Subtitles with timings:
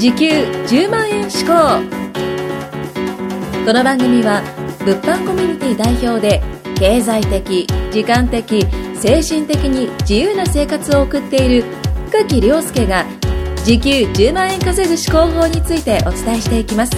[0.00, 1.52] 時給10万円志向
[3.66, 4.40] この番組は
[4.78, 6.40] 物販コミュニティ代表で
[6.78, 11.64] 経済的時間的精神的に自由な生活を送っている
[12.08, 13.04] 深木亮介が
[13.66, 16.96] 時給10万円稼ぐ思考法についてお伝えしていきます。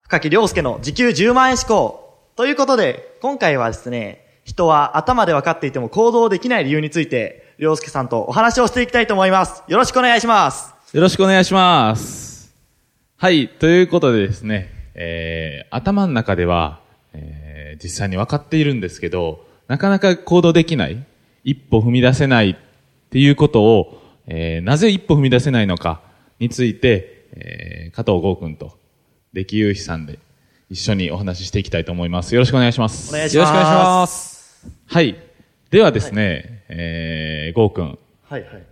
[0.00, 12.54] 深木亮介の時給10万円志向ということで今回はですね人は頭で分かっていても行動できない理由について亮介さんとお話をしていきたいと思いますよろしくお願いしますよろしくお願いします。
[13.16, 16.80] はい、ということでですね、えー、頭の中では、
[17.12, 21.04] えー、実際に分かっているんですけど、なかなか行動できない、
[21.42, 22.56] 一歩踏み出せないっ
[23.10, 26.00] ていうことを、えー、なぜ一歩踏み出せないのか
[26.38, 28.78] について、えー、加藤剛君と、
[29.32, 30.18] 出来優飛さんで
[30.70, 32.34] 一緒にお話ししていきたいと思います。
[32.34, 33.10] よろしくお願いします。
[33.14, 34.35] お願いしますよろしくお願いします。
[34.86, 35.16] はい。
[35.70, 38.66] ではですね、えー、剛君、はいはい。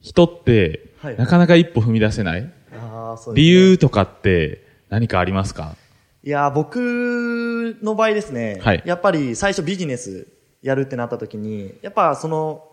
[0.00, 2.52] 人って、はいなかなか一歩踏み出せない？
[2.72, 3.42] あーそうですね。
[3.42, 5.76] 理由とかって何かありますか？
[6.24, 8.82] いや、僕の場合ですね、はい。
[8.84, 10.26] やっぱり最初ビジネス
[10.62, 12.64] やるってなった時に、やっぱその、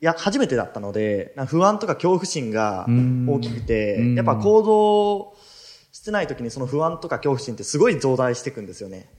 [0.00, 2.86] いや、初めてだったので、不安とか恐怖心が
[3.26, 5.34] 大きくてうん、やっぱ行動
[5.94, 9.10] してない時にその不安とか恐怖心ってすごい増大していくんですよね。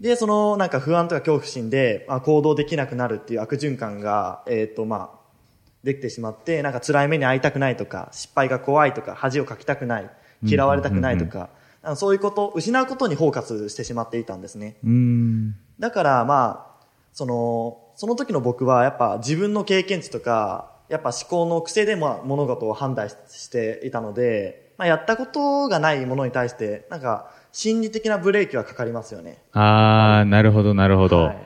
[0.00, 5.18] で、そのなんか不安とか恐怖心で、まあ、行動できなくなるっていう悪循環が、えっ、と、まあ、
[5.84, 10.10] できてしまって、なんか辛い目に遭いたくないとか、失敗が怖いとか、恥をかきたくない、
[10.42, 11.50] 嫌われたくないとか、
[11.96, 14.76] そういうこと、失うことにフォーカスしてしまっていたんですね。
[15.78, 29.38] だからまあ、その、その時の僕はやっぱ自分の経験値とか、やっぱ思考の癖でまあ物事を判断していたので、まあやったことがないものに対して、なんか心理的なブレーキはかかりますよね。
[29.52, 31.22] あー、なるほど、なるほど。
[31.24, 31.36] はい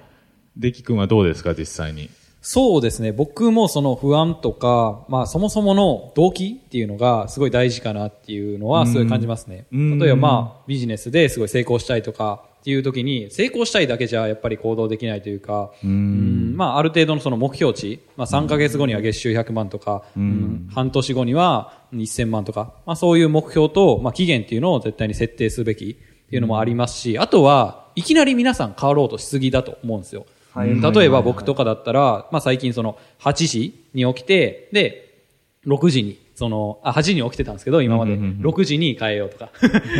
[0.61, 2.11] デキ君はどうですか、実際に？
[2.41, 3.13] そうですね。
[3.13, 9.67] 僕もその不安とか、まあそもそもの動機っていうのがすごい大事かなっていうのはすごい感じますね。
[9.71, 16.55] うん例えばまあビジネスですごい成功したいとかっていう時に成功したいだけじゃやっぱり行動できないというか、うん。
[16.55, 20.69] まあある程度のその目標値、まあ3ヶ月後には月収100万とか、うん。
[20.75, 25.97] 半年後には1000万とか、まあそういう目標と、まあ期限っていうのを絶対に設定すべき
[26.27, 30.27] っていうのもありますし、あとはいきなり皆さん変わろうとしすぎだと思うんですよ。
[30.55, 35.25] 例えば僕とかだったら、まあ最近その8時に起きて、で、
[35.67, 38.13] 6時に、その、あ、8時に起きてたんですけど、今まで。
[38.13, 39.51] うんうんうん6時に変えようとか。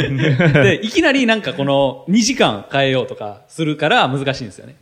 [0.63, 4.77] で、いきなりなんかこの2時間変えようとかするから難しいんですよね。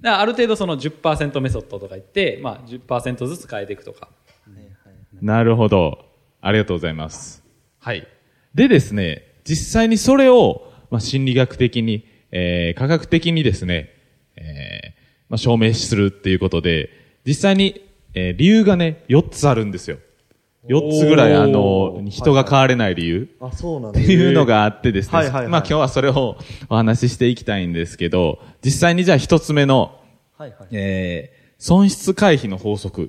[0.00, 4.08] だからある程度その10%メソッドとか言って、まあ10%ずつ変えていくとか。
[5.20, 6.06] なるほど。
[6.40, 7.44] ありがとうございます。
[7.78, 8.06] はい。
[8.54, 13.90] でですね、実際にそれを、まあ、心理学的に、えー、科学的にですね、
[14.36, 16.88] えー、まあ、証明するっていうことで、
[17.26, 19.98] 実際に、えー、理由がね、4つあるんですよ。
[20.68, 23.28] 4つぐらい、あの、人が変われない理由。
[23.40, 25.18] あ、そうなんっていうのがあってですね。
[25.18, 26.36] はいはいはいまあ今日はそれを
[26.68, 29.98] お話ししていきたいんですけど、実際にじゃあ一つ目の、
[30.38, 30.68] はいはい。
[30.70, 33.06] えー、損失回避の法則っ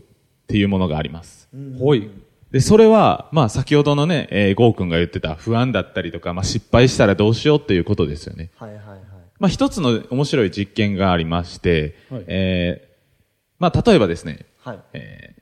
[0.47, 1.47] ていうものがあります。
[1.79, 2.09] ほい。
[2.51, 8.49] で、それは、まあ先ほどのね、えー、ゴー君が言ってた不安だったりとか、まあ失敗したらどうしようっていうことですよね。
[8.57, 8.99] はいはいはい。
[9.39, 12.93] まあ一つの面白い実験がありまして、はいえー、
[13.59, 14.79] まあ例えばですね、はい。
[14.93, 15.41] えー、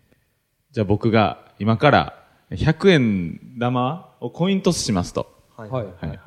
[0.73, 5.31] じゃあ僕が今から100円玉をコイントスしますと。
[5.55, 6.19] はいはいはい。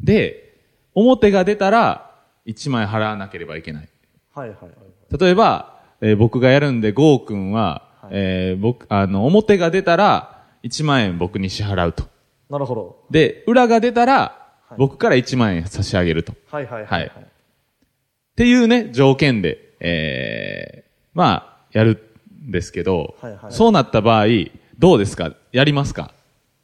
[0.00, 0.58] で、
[0.92, 2.10] 表が出たら
[2.46, 3.88] 1枚払わなければいけない。
[4.34, 5.18] はいはい。
[5.20, 12.08] 例えば、えー僕がやるんで、ゴー君は、はいえー僕、あの、表が出たら1万円僕に支払うと。
[12.50, 13.04] なるほど。
[13.12, 14.14] で、裏が出たら
[14.68, 16.32] はい僕から1万円差し上げると。
[16.32, 17.00] っはいはいはい。
[17.02, 17.12] はい
[18.34, 22.02] ていうね、条件で、えーまあ、やる
[22.42, 24.26] んですけど、はいはいそうなった場合、
[24.78, 25.32] どうですか？
[25.52, 26.12] やりますか？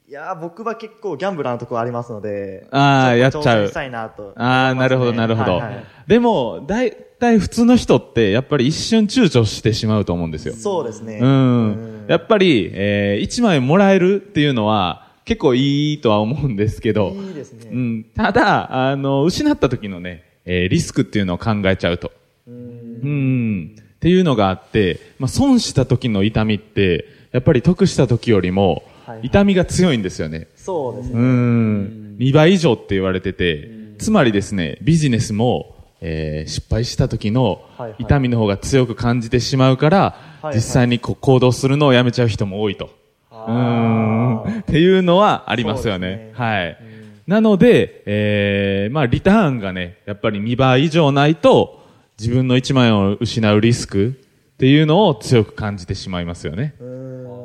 [0.09, 2.67] いやー僕は結構ギャンブラーのところありますので。
[2.71, 5.61] あーちょやっちゃうああ、なるほど、なるほど。
[6.07, 10.55] でも、だいたい普通の人って、やっぱり一瞬躊躇してしまうと思うんですよ。
[10.55, 11.19] そうですね。
[11.21, 12.07] うん。
[12.09, 17.69] やっぱり、えー、1万円もらえるっていうのは、結構いいとは思うんですけど、いいですね。
[17.71, 18.05] うん。
[18.17, 22.13] ただ、あの、失った時のね、えーリスクっていうのを考えちゃうと。
[22.47, 23.77] うんうん。
[23.79, 28.83] っていうのがあって、まあ、損した時の痛みって、やっぱり得した時よりも
[29.23, 30.49] 痛みが強いんですよね。
[30.55, 31.15] うそうですね。
[31.19, 32.17] ん。
[32.19, 37.61] 2倍以上って言われてて、つまりですね、ビジネスも、えー失敗した時の
[37.99, 40.17] 痛みの方が強く感じてしまうから、
[40.55, 42.91] 実際にこう行動するのをやめちゃう人も多いと。
[43.33, 44.43] うん。
[44.61, 46.17] っていうのはありますよね。
[46.17, 46.79] ねはい。
[47.27, 51.79] なので、えーまあリターンがね、やっぱり2倍以上ないと、
[52.19, 54.21] 自分の1万円を失うリスク
[54.59, 56.75] っていうのを強く感じてしまいますよね。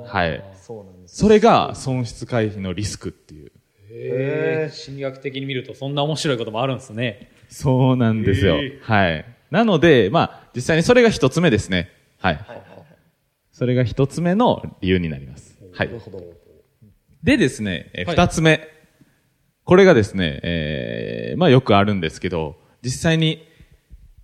[0.07, 0.43] はい。
[0.55, 3.51] そうなんですそれが損失回避のリスクっていう。
[3.91, 7.29] へー心理学的に見るとそんな面白いこともあるんですね。
[7.49, 8.55] そうなんですよ。
[8.55, 9.25] へはい。
[9.51, 11.91] なので、まあ、実際にそれが一つ目ですね。
[12.19, 12.39] はい。
[13.51, 15.59] それが一つ目の理由になります。
[15.71, 15.91] はい。
[17.21, 18.67] でですね、えーはい二つ目。
[19.65, 23.47] これがですね、えーまあよくあるんですけど、実際に、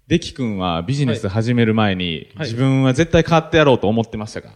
[0.10, 4.50] デキ君はビジネス始める前に、はい自分は絶対変わってやろうと思ってましたか、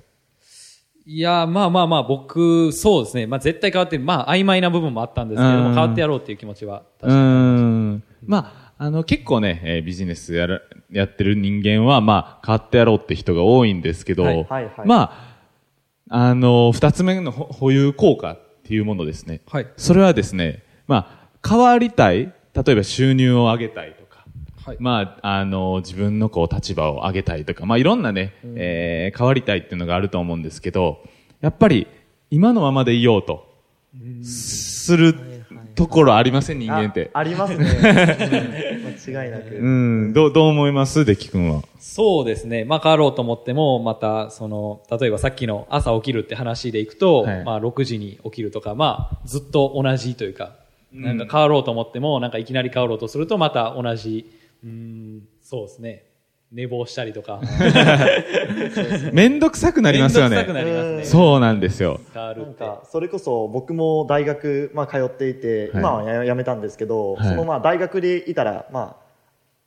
[1.06, 3.28] いやー、まあまあまあ、僕、そうですね。
[3.28, 7.14] まあ絶対変わって、まあ曖昧な部分もあったんですけれども、うん変わってやろうっていう気持ちはう確かに。
[7.14, 8.04] ーん。
[8.26, 15.02] まあ、あの、結構ね、えービジネスやる、やってる人間は、まあ、変わってやろうって人が多いんですけど、はいはいはいま
[16.10, 19.42] あ、あの、二つ目のほ保有効果っていうものですね。
[19.52, 19.68] はい。
[19.78, 24.03] それはですね、まあ、変わりたい、例えば収入を上げたいとか、
[24.65, 24.77] はい。
[24.80, 31.04] まあ、あの、自分のこう立場を上げたいとか、まあ、いろんなね、えー変わりたいっていうのがあると思うんですけど、
[31.42, 31.88] やっぱり、
[32.31, 33.45] 今のままでいようと、
[34.24, 35.15] する
[35.75, 37.12] ところありません、人間って。
[37.13, 37.65] あありますね。
[37.65, 37.69] う
[38.89, 39.56] ん間違いなく。
[39.56, 39.68] う
[40.10, 41.06] ん、どう、どう思います？
[41.06, 41.62] デキ君は。
[41.80, 42.65] そうですね。
[42.65, 50.54] まあ変わろうと思っても、また、その、例えばさっきの朝起きるって話でいくと、はいまあ6時に起きるとか、まあずっと同じというか、
[50.94, 54.25] なんか変わろうと思っても、なんかいきなり変わろうとするとまた同じ、
[54.63, 56.13] うん、そうですね。
[56.54, 57.42] 寝坊したりとか。
[59.12, 60.45] めんどくさくなりますよね。
[60.45, 61.04] ね。
[61.04, 62.00] そうなんですよ。
[62.13, 62.54] なん。
[62.54, 69.03] かそれこそ僕も大学、まあ、通っていて、はい今はややめたんですけど、はいそのまあ大学でいたら、まあ、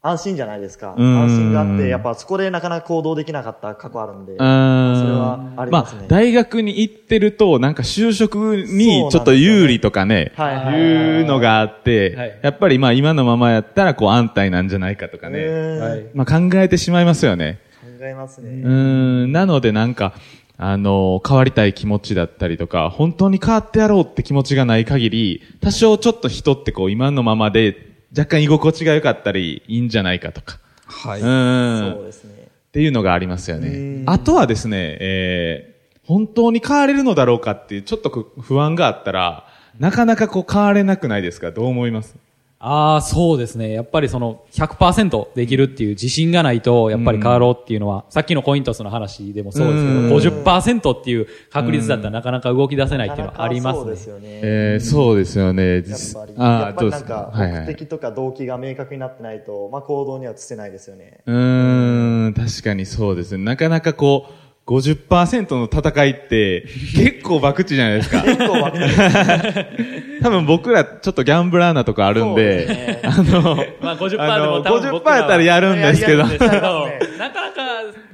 [0.08, 0.94] 安心じゃないですか。
[0.96, 4.32] 安心があってやっぱそこでなかなか行動できなかった過去あるんで。
[4.32, 11.22] うそれはありますね、まあ、大学に行ってると、なんか就職にちょっと有利とかね、はい。
[11.22, 12.38] うのがあって、はい。
[12.42, 16.06] やっぱりまあ今のままやったらこう安泰なんじゃないかとかね、うーんはい。
[16.14, 17.60] まあ考えてしまいますよね。
[17.82, 20.14] 考えますね、うーん、なのでなんか、
[20.58, 30.58] あの、変わりたい気持ちだったりとか、本当に変わってやろうって気持ちがない限り、多少ちょっと人ってこう今のままで若干居心地が良かったりいいんじゃないかとか。
[30.86, 31.20] はう。
[31.20, 31.94] ーん。
[31.94, 34.04] そうですねっていうのがありますようねん。
[34.10, 39.46] あとはですね、えー、本当に変われるのだろうかっていうちょっとこう不安があったら、
[39.78, 41.50] なかなかこう変われなくないですか？
[41.52, 42.16] どう思います？
[42.58, 43.70] ああ、そうですね。
[43.72, 54.06] やっぱりその100%できるっていう自信がないと、やっぱり変わろうっていうのは、さっきのコイントスの話でもそうですけうんど、50%っていう確率だったらなかなか動き出せないっていうのはありますねそうです。
[54.08, 55.74] よね、えー、そうですよね。
[55.74, 63.44] やっ実ぱりあーやっぱりなんか目的とか動機が明確になってないと、まあ、行動には移せないですよねうーん、確かにそうですね。
[63.44, 66.66] なかなかこう、50%の戦いって
[66.96, 68.22] 結構博打じゃないですか。
[68.22, 76.86] 結構分け多分僕らちょっとギャンブラーなとこあるんで、あの、まあ50%でも多分僕50%やったらやるんですけどなかなか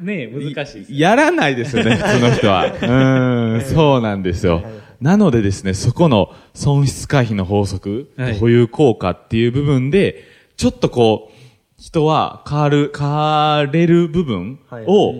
[0.01, 0.93] ね、難しいです。
[0.93, 2.67] やらないですよね、普通の人は。
[2.67, 4.63] うーん、そうなんですよ。
[5.01, 10.25] なのでですね、そこの損失回避の法則、はい保有効果っていう部分で、
[10.59, 11.33] ちょっとこう、
[11.79, 15.15] 人は変わる、変われる部分はいを、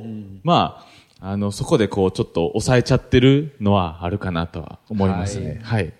[0.45, 0.92] まあ、
[1.25, 5.61] あの、そこでこう、ちょっと抑えちゃってるのはあるかなとは思いますね。
[5.63, 5.93] はい。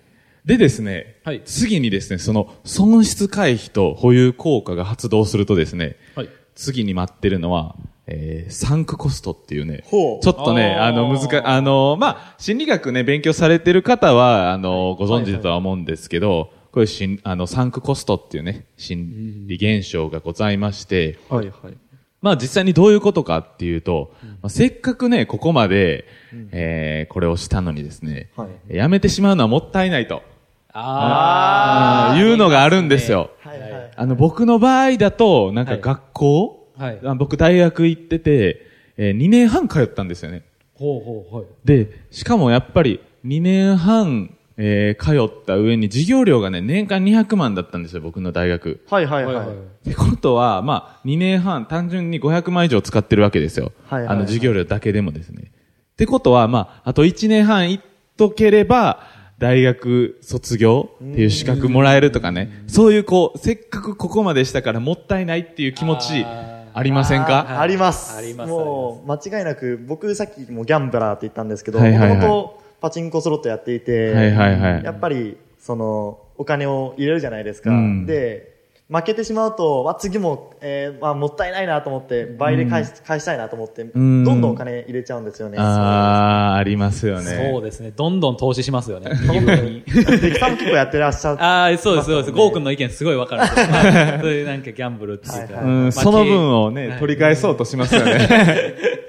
[0.43, 1.41] でですね、はい。
[1.45, 6.29] 次にですね、その損失回避と保有効果が発動するとですね、はい。
[6.55, 10.23] 次に待ってるのは、えー、サンクコストっていうね、ほう。
[10.23, 21.82] ちょっとね、あの、難か、あの、まあ、心理学ね、勉強されてる方は、あの、ご存知だとは思うんですけど、こういうしん、あの、サンクコストっていうね、心理現象がございまして、はいはい
[22.23, 26.05] まあ実際にどういうことかっていうと、まあ、せっかくね、ここまで、
[26.51, 28.75] えーこれをしたのにですね、はい。
[28.77, 30.23] やめてしまうのはもったいないと、
[30.71, 33.31] ああーいうのがあるんですよ。
[33.41, 33.91] はいはい。
[33.95, 35.81] あの、僕の場合だと、なんかはい。
[35.81, 36.99] 学校、はい。
[37.03, 40.43] あ僕大学行ってて、え2年半通ったんですよね。
[40.75, 41.45] ほうほう、はい。
[41.65, 48.81] で、しかもやっぱり2年半、えー通った上に授業料がね、年間200万だったんですよ、僕の大学。
[48.89, 49.47] はいはいはい。
[49.47, 49.49] っ
[49.89, 53.71] てことは、まあ、2年半、単純に500万以上使ってるわけですよ。
[53.87, 55.51] はいはいはいあの、授業料だけでもですね。
[55.93, 57.83] ってことは、まあ、あと1年半行っ
[58.17, 58.99] とければ、
[59.39, 62.63] 大学卒業っていう資格もらえるとかね。
[62.67, 67.45] そういうこう、せっかくここまでしたからもったいないっていう気持ちあありませんか？
[67.57, 68.15] ああります。
[68.17, 77.71] ありますもう、間違いなく、僕さっきもギャンブラーって言ったんですけど、はいはいはいもともとパチンコスロットやっていて、はいはいはいやっぱり、その、お金を入れるじゃないですか。
[77.71, 78.51] うんで、
[78.89, 85.57] 負けてしまうと、まあ、次も、えーまあ、もったいないなと思って、倍で返し,、返したいなと思って、どんんどんお金入れちゃうんですよね。
[85.57, 87.51] ああ、ありますよね。
[87.53, 87.93] そうですね。
[87.95, 89.11] どんどん投資しますよね。
[89.31, 89.83] ギフトに。
[89.87, 91.41] そうデキさんも結構やってらっしゃる。
[91.41, 92.31] ああ、そうです、そうです。
[92.33, 93.47] ゴー君の意見すごいわかる
[94.21, 95.37] そういうなんかギャンブルっていうか。
[95.37, 98.27] はいはいうん、まあその分をね、はい取り返そうとしますよね。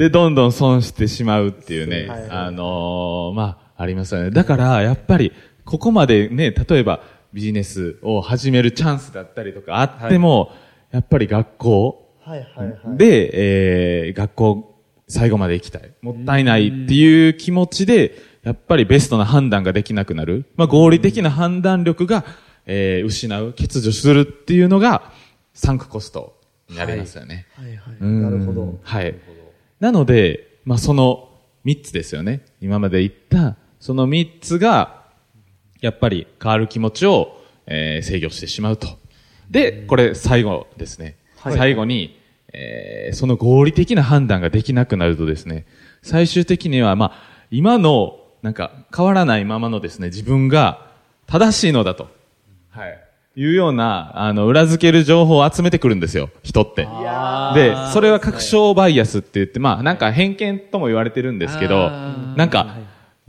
[0.00, 4.30] で、どんどん損してしまうっていうね、はいあのーまあ、ありますよね。
[4.30, 5.30] だから、やっぱり、
[5.66, 7.02] ここまでね、例えば
[7.34, 10.52] ビジネスを始めるチャンスだったりとかあっても、
[10.90, 12.96] やっぱり学校はいはいはい。
[12.96, 15.92] で、えー、学校最後まで行きたい。
[16.00, 20.46] もったいないっていう気持ちで、やっぱりベストな判断ができなくなる。
[20.56, 22.24] まあ、合理的な判断力が、
[22.64, 25.12] えー、失う、欠如するっていうのが、
[25.52, 26.40] サンクコスト
[26.70, 27.46] になりますよね。
[27.54, 27.96] はいはい。
[28.00, 28.78] うんなるほど。
[28.82, 29.14] はい。
[29.80, 31.30] なので、まあ、その
[31.64, 32.42] 3つですよね。
[32.60, 35.04] 今まで言った、その3つが、
[35.80, 38.88] やっぱり変わる気持ちを、えー制御してしまうと。
[39.50, 41.16] で、これ最後ですね。
[41.38, 42.18] はい最後に、
[42.52, 45.66] えーその合理的な判断ができなくなるとですね、
[46.02, 47.12] 最終的には、まあ、
[47.50, 50.90] 今の、なんか、変わらないままのですね、自分が
[51.26, 52.08] 正しいのだと。
[52.70, 53.09] はい。
[53.36, 56.82] いうような、あの、裏付ける情報を集めてくるんですよ、人って。
[56.82, 61.90] やで、それは確証バイアスって言って、まあ、なんか偏見とも言われてるんですけど
[62.36, 62.76] なんか、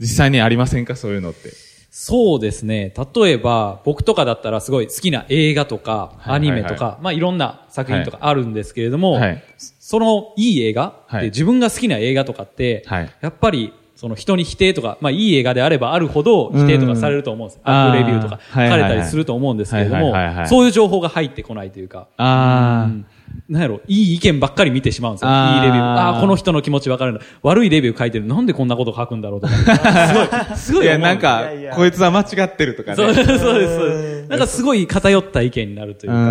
[0.00, 0.96] 実際にありませんか？
[0.96, 1.50] そういうのって。
[1.94, 2.92] そうですね。
[3.14, 9.44] 例えば、僕とかだったらすごい好きな映画とか、はいアニメとか、まあいろんな作品とかあるんですけれども、はい。
[9.58, 11.20] そのいい映画、はい。
[11.24, 13.10] で自分が好きな映画とかって、はい。
[13.20, 17.60] やっぱり、その人に否定とか、まあいい映画であればあるほど否定とかされると思うんです。
[17.64, 20.12] うんアップレビューとか書かれたりすると思うんですけれども
[20.48, 23.06] そういう情報が入ってこないというか、あうん
[23.48, 25.30] なんやろ、いい意見ばっかり見てしまうんですよ。
[25.30, 25.82] いいレビュー。
[25.82, 27.20] ああー、この人の気持ちわかるんだ。
[27.42, 28.26] 悪いレビュー書いてる。
[28.26, 29.54] なんでこんなこと書くんだろうとか。
[29.56, 33.14] すごい、すごいや、い思うんですなんかこいつは間違ってるとかそうね。
[33.14, 34.28] そうですそうです。
[34.28, 36.28] なんかすごい偏った意見になるというか、うんう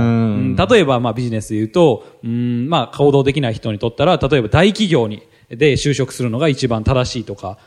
[0.49, 5.23] ん例えばまあビジネスで言うと、うん、まあ行動できない人にとったら、例えば大企業に、
[5.55, 7.57] で就職するのが一番正しいとか。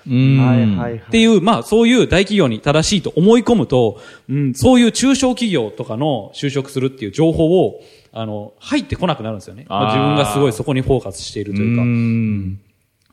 [1.09, 7.81] っていう、まあそういう大企業に正しいと思い込むと、うん、そういう中小企業とかの就職するっていう情報を、
[8.13, 9.67] あの、入ってこなくなるんですよね。
[9.69, 11.83] まあ自分がすごいそこにフォーカスしているというか。
[11.83, 12.61] うん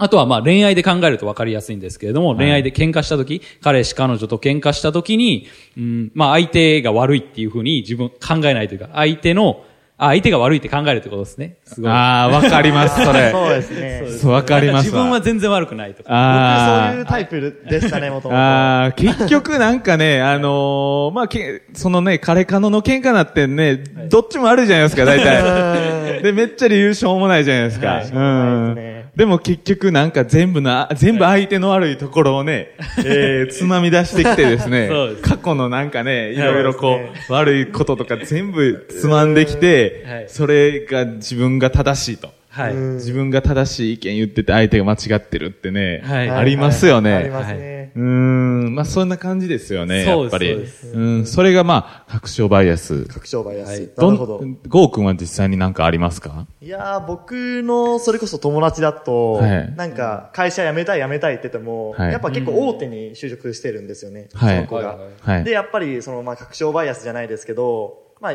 [0.01, 5.45] あとはまあ恋愛で考えると分かりやすいんですけれども、恋愛で喧嘩した時、彼氏彼女と喧嘩した時に、
[5.77, 9.63] うん、まあ相手が悪いっていうふうに自分考えないというか、相手の、
[10.03, 11.57] あ相手が悪いって考えるってことですね。
[11.63, 11.91] すごい。
[11.91, 13.29] ああ、わかります、それ。
[13.31, 14.03] そうですね。
[14.19, 15.21] そう、わかります自分はわ。
[15.21, 16.09] 全然悪くないとか。
[16.09, 18.35] あ僕そういうタイプでしたね、もともと。
[18.35, 25.43] ああ、結局なんかね、 あのーまあ、け、そのね、彼彼の喧嘩なってね、どっちもあるじゃないですか、大体。
[26.23, 27.87] で、めっちゃ理由しょうもないじゃないですか。
[27.87, 29.00] はいうん。
[29.15, 34.89] でも結局なんか全部な、全部相手の悪いところをね、 えー、つまみ出してきてですね
[35.21, 36.37] 過去のなんかね、い。
[36.37, 42.40] ろいろこそう悪いこととか全部つまんできてはい、それが自分が正しいと。
[42.51, 42.73] はい。
[42.73, 47.13] うん自分が正しい意見言ってて相手が間違ってるってね、はいありますよね。
[47.13, 47.91] ありますね。
[47.95, 50.49] うーん、まあそんな感じですよね、やそうですっぱり。
[50.51, 53.05] そうですうん、それがまあ、確証バイアス。
[53.05, 53.69] 確証バイアス。
[53.69, 54.41] はいなどるほど。
[54.45, 56.47] ん、ゴー君は実際になんかありますか？
[56.61, 64.87] いやー、僕の、それこそ友達だと、はいなんか、会社辞めたい辞めたいって言っても、はいやっぱ結構大手に就職してるんですよね、はいその子が。
[64.87, 68.33] はいはいはいで、やっぱり、その、まあ、確証バイアスじゃないですけど、まあ、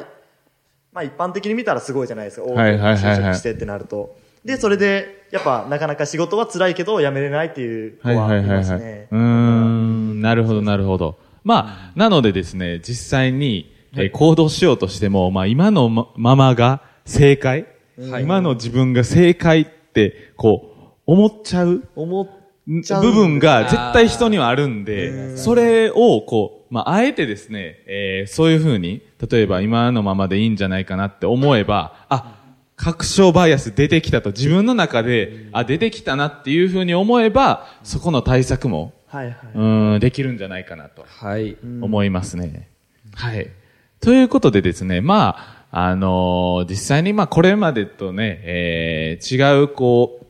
[0.96, 4.16] まあ、一般的に見たらすごいじゃないですか、大手にはいはいはいはい就職してってなると。
[4.46, 8.56] で、それで、やっぱ、なかなか仕事は辛いけど、辞めれないっていう子はいははいいはいはい。
[8.60, 9.08] ますね。
[9.10, 11.18] うーん、なるほどなるほど。
[11.44, 17.66] まあ、なのでですね、実際に、えー行動しようとしても、まあ今のまままが正解、
[18.10, 20.70] はい今の自分が正解って、こ
[21.06, 21.82] う、思っちゃう？
[21.94, 22.28] 思っ。
[22.66, 32.40] 部分が絶対人にはあるんで、それをこう、まあ、あえてですね、えーそういうふうに、例えば今のままでいいんじゃないかなって思えば、あ、
[32.74, 39.36] 確証バイアス出てきたと自分の中で、あ、出てきたなっていうふうに思えば、そこの対策も、はいはい。
[39.54, 41.56] うん、できるんじゃないかなとはい。
[41.62, 42.68] 思いますね。
[43.14, 43.48] はい。
[44.00, 45.36] ということでですね、ま
[45.70, 50.20] あ、あのー実際にまあこれまでとね、えー違うこ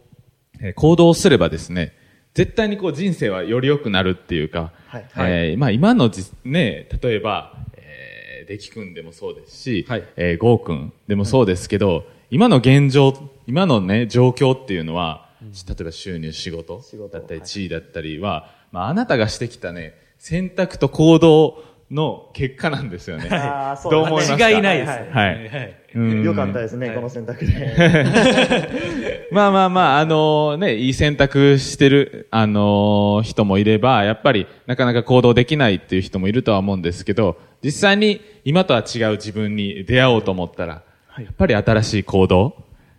[0.60, 1.94] う、えー行動をすればですね、
[2.36, 5.08] 絶対にこう人生はより良くなるっていうか、はい。
[5.16, 10.04] えーまあ今のじね、例えば、えー、デキ君でもそうですし、はい。
[10.16, 13.14] えー、ゴー君でもそうですけど、今の現状、
[13.46, 17.48] 今のね、状況っていうのは、例えば収入、仕事だったり、はい。
[17.48, 23.28] 地位だったりは、まああなたがしてきたね、選択と行動の結果なんですよね。
[23.30, 24.36] あーそうどう思いますか？
[24.36, 24.88] 間違いないです。
[24.90, 25.08] はい。
[25.10, 25.76] はい。
[25.94, 26.22] うん。
[26.24, 27.52] よかったですね、この選択で。
[29.32, 41.24] まあまあまあ、あのね、いい選択してる、あの人もいれば、やっぱりなかなか行動できないっていう人もいるとは思うんですけど、実際に今とは違う自分に出会おうと思ったら、はい。
[41.24, 42.56] やっぱり新しい行動、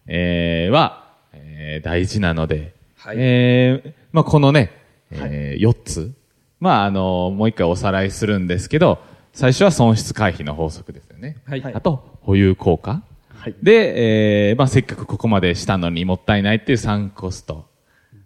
[0.08, 1.04] えーは、
[1.34, 3.18] えー大事なので、はい。
[3.20, 4.72] えーまあ、このね、
[5.12, 6.12] えー4つ、
[6.60, 9.00] まあ、あの、もう一回おさらいするんですけど、
[9.34, 11.38] 最初は損失回避の法則ですよね。
[11.46, 11.64] はい。
[11.74, 13.04] あと、保有効果。
[13.36, 13.56] はい。
[13.62, 17.66] で、えーまあ、せっかくここまでしたのにもったいないっていう3コスト。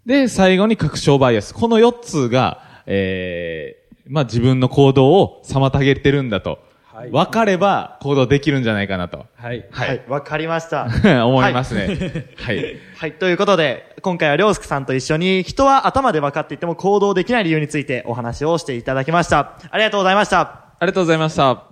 [0.05, 1.53] で、最後に確証バイアス。
[1.53, 6.59] この4つが、えーまあ、自分の行動を妨げてるんだと。
[7.01, 9.25] はい分かれば行動できるんじゃないかなと。
[9.35, 9.65] はい。
[9.71, 10.03] はい。
[10.07, 10.87] わかりました。
[11.25, 12.27] 思いますね。
[12.37, 12.77] はい。
[12.95, 13.13] はい。
[13.13, 19.53] ということで、今回はりょうすけさんと一緒に、人は頭で分かっていても行動できない理由についてお話をしていただきました。
[19.71, 20.39] ありがとうございました。
[20.39, 21.63] ありがとうございました。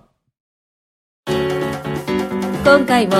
[2.64, 3.14] 今回も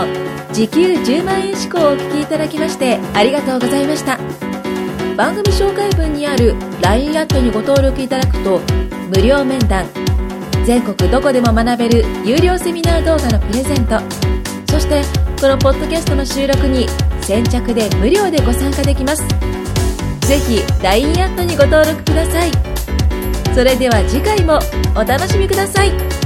[0.52, 4.18] 時給10万円志向をお聞きいただきましてありがとうございました
[5.16, 8.60] 番組紹介文にある LINE アットにご登録いただくと
[9.08, 9.86] 無料面談
[10.64, 13.98] 全国どこでも学べる有料セミナー動画のプレゼント。
[14.70, 15.02] そして
[15.40, 16.86] このポッドキャストの収録に
[17.22, 19.24] 先着で無料でご参加できます。
[20.20, 22.52] 是非 LINE アットにご登録ください。
[23.54, 24.58] それでは次回も
[24.94, 26.19] お楽しみください。